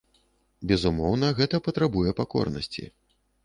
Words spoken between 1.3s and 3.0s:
гэта патрабуе пакорнасці.